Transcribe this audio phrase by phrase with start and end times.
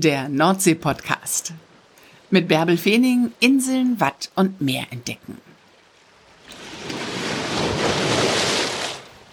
[0.00, 1.52] der Nordsee-Podcast.
[2.30, 5.38] Mit Bärbel Feening Inseln, Watt und Meer entdecken.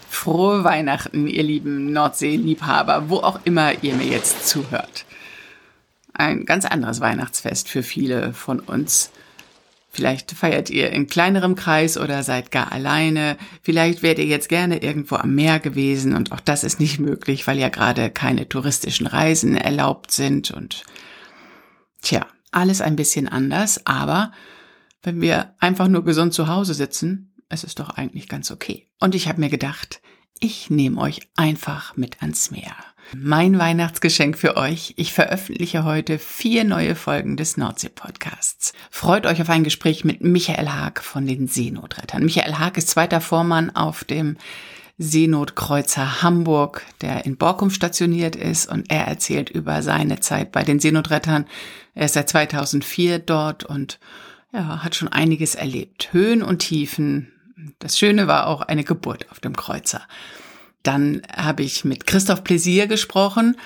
[0.08, 5.04] Frohe Weihnachten, ihr lieben Nordsee-Liebhaber, wo auch immer ihr mir jetzt zuhört.
[6.12, 9.10] Ein ganz anderes Weihnachtsfest für viele von uns.
[9.94, 13.36] Vielleicht feiert ihr in kleinerem Kreis oder seid gar alleine.
[13.62, 17.46] Vielleicht wärt ihr jetzt gerne irgendwo am Meer gewesen und auch das ist nicht möglich,
[17.46, 20.82] weil ja gerade keine touristischen Reisen erlaubt sind und
[22.02, 24.32] tja, alles ein bisschen anders, aber
[25.04, 28.88] wenn wir einfach nur gesund zu Hause sitzen, es ist doch eigentlich ganz okay.
[28.98, 30.00] Und ich habe mir gedacht,
[30.40, 32.74] ich nehme euch einfach mit ans Meer.
[33.12, 34.94] Mein Weihnachtsgeschenk für euch.
[34.96, 38.72] Ich veröffentliche heute vier neue Folgen des Nordsee-Podcasts.
[38.90, 42.24] Freut euch auf ein Gespräch mit Michael Haag von den Seenotrettern.
[42.24, 44.36] Michael Haag ist zweiter Vormann auf dem
[44.96, 50.80] Seenotkreuzer Hamburg, der in Borkum stationiert ist und er erzählt über seine Zeit bei den
[50.80, 51.46] Seenotrettern.
[51.94, 53.98] Er ist seit 2004 dort und
[54.52, 56.12] ja, hat schon einiges erlebt.
[56.12, 57.32] Höhen und Tiefen.
[57.80, 60.02] Das Schöne war auch eine Geburt auf dem Kreuzer.
[60.84, 63.56] Dann habe ich mit Christoph Pläsier gesprochen,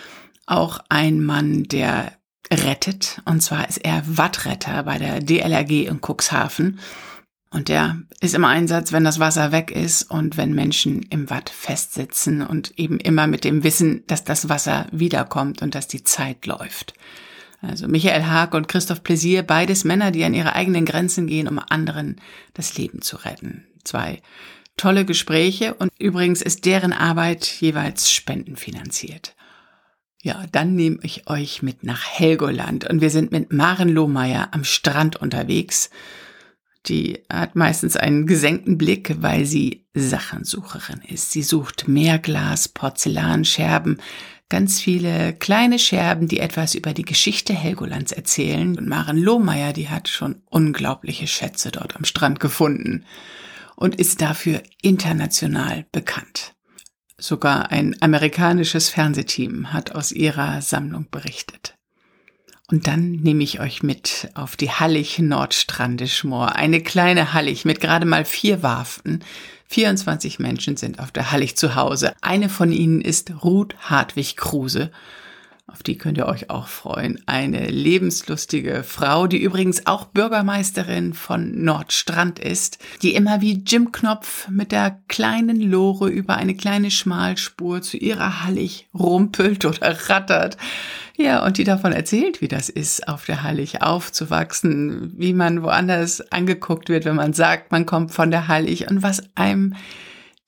[0.46, 2.12] auch ein Mann, der
[2.50, 3.20] rettet.
[3.26, 6.78] Und zwar ist er Wattretter bei der DLRG in Cuxhaven.
[7.50, 11.48] Und der ist im Einsatz, wenn das Wasser weg ist und wenn Menschen im Watt
[11.50, 16.46] festsitzen und eben immer mit dem Wissen, dass das Wasser wiederkommt und dass die Zeit
[16.46, 16.94] läuft.
[17.60, 21.58] Also Michael Haag und Christoph Pläsier, beides Männer, die an ihre eigenen Grenzen gehen, um
[21.58, 22.16] anderen
[22.54, 23.64] das Leben zu retten.
[23.82, 24.22] Zwei
[24.78, 29.34] tolle Gespräche und übrigens ist deren Arbeit jeweils spendenfinanziert.
[30.22, 34.64] Ja, dann nehme ich euch mit nach Helgoland und wir sind mit Maren Lohmeier am
[34.64, 35.90] Strand unterwegs.
[36.86, 41.32] Die hat meistens einen gesenkten Blick, weil sie Sachensucherin ist.
[41.32, 44.00] Sie sucht Meerglas, Porzellanscherben,
[44.48, 48.76] ganz viele kleine Scherben, die etwas über die Geschichte Helgolands erzählen.
[48.78, 53.04] Und Maren Lohmeier, die hat schon unglaubliche Schätze dort am Strand gefunden
[53.78, 56.54] und ist dafür international bekannt.
[57.16, 61.76] Sogar ein amerikanisches Fernsehteam hat aus ihrer Sammlung berichtet.
[62.66, 68.04] Und dann nehme ich euch mit auf die Hallig Nordstrandischmoor, eine kleine Hallig mit gerade
[68.04, 69.24] mal vier Warften.
[69.68, 72.14] 24 Menschen sind auf der Hallig zu Hause.
[72.20, 74.90] Eine von ihnen ist Ruth Hartwig Kruse
[75.70, 77.20] auf die könnt ihr euch auch freuen.
[77.26, 84.48] Eine lebenslustige Frau, die übrigens auch Bürgermeisterin von Nordstrand ist, die immer wie Jim Knopf
[84.48, 90.56] mit der kleinen Lore über eine kleine Schmalspur zu ihrer Hallig rumpelt oder rattert.
[91.18, 96.32] Ja, und die davon erzählt, wie das ist, auf der Hallig aufzuwachsen, wie man woanders
[96.32, 99.74] angeguckt wird, wenn man sagt, man kommt von der Hallig und was einem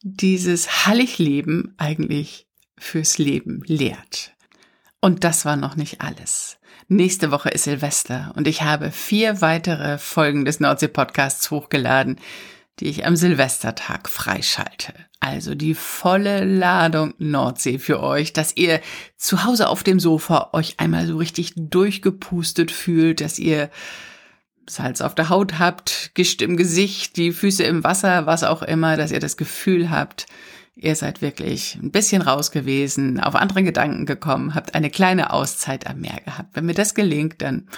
[0.03, 2.47] dieses Halligleben eigentlich
[2.78, 4.32] fürs Leben lehrt.
[5.00, 6.58] Und das war noch nicht alles.
[6.88, 12.16] Nächste Woche ist Silvester und ich habe vier weitere Folgen des Nordsee-Podcasts hochgeladen,
[12.80, 14.94] die ich am Silvestertag freischalte.
[15.20, 18.80] Also die volle Ladung Nordsee für euch, dass ihr
[19.16, 23.70] zu Hause auf dem Sofa euch einmal so richtig durchgepustet fühlt, dass ihr
[24.66, 28.96] Salz auf der Haut habt, Gischt im Gesicht, die Füße im Wasser, was auch immer,
[28.96, 30.26] dass ihr das Gefühl habt,
[30.82, 35.86] Ihr seid wirklich ein bisschen raus gewesen, auf andere Gedanken gekommen, habt eine kleine Auszeit
[35.86, 36.56] am Meer gehabt.
[36.56, 37.68] Wenn mir das gelingt, dann,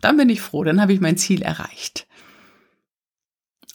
[0.00, 2.06] dann bin ich froh, dann habe ich mein Ziel erreicht.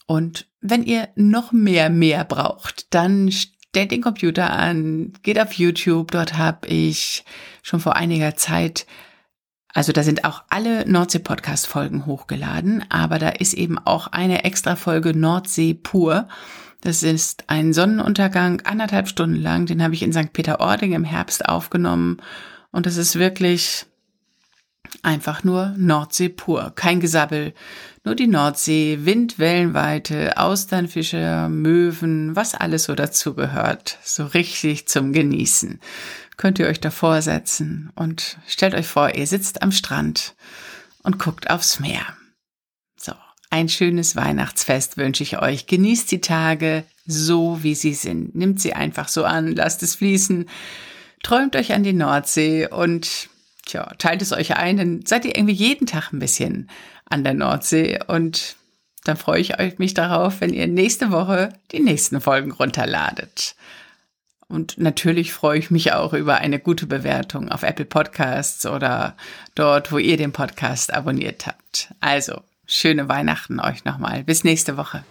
[0.07, 6.11] Und wenn ihr noch mehr mehr braucht, dann stellt den Computer an, geht auf YouTube,
[6.11, 7.23] dort habe ich
[7.61, 8.87] schon vor einiger Zeit
[9.73, 15.15] also da sind auch alle Nordsee-Podcast-Folgen hochgeladen, aber da ist eben auch eine extra Folge
[15.15, 16.27] Nordsee pur.
[16.81, 19.65] Das ist ein Sonnenuntergang, anderthalb Stunden lang.
[19.65, 20.31] Den habe ich in St.
[20.31, 22.17] Peter-Ording im Herbst aufgenommen.
[22.71, 23.85] Und das ist wirklich
[25.03, 26.71] einfach nur Nordsee pur.
[26.75, 27.53] Kein Gesabbel.
[28.05, 33.97] Nur die Nordsee, Wind, Wellenweite, Austernfische, Möwen, was alles so dazugehört.
[34.03, 35.79] So richtig zum Genießen.
[36.37, 40.35] Könnt ihr euch davor setzen und stellt euch vor, ihr sitzt am Strand
[41.03, 42.05] und guckt aufs Meer.
[43.49, 45.65] Ein schönes Weihnachtsfest wünsche ich euch.
[45.65, 48.35] Genießt die Tage so, wie sie sind.
[48.35, 50.47] Nimmt sie einfach so an, lasst es fließen.
[51.23, 53.29] Träumt euch an die Nordsee und
[53.65, 56.69] tja, teilt es euch ein, dann seid ihr irgendwie jeden Tag ein bisschen
[57.05, 58.55] an der Nordsee und
[59.03, 63.55] dann freue ich mich darauf, wenn ihr nächste Woche die nächsten Folgen runterladet.
[64.47, 69.15] Und natürlich freue ich mich auch über eine gute Bewertung auf Apple Podcasts oder
[69.55, 71.93] dort, wo ihr den Podcast abonniert habt.
[71.99, 74.23] Also, schöne Weihnachten euch nochmal.
[74.23, 75.03] Bis nächste Woche.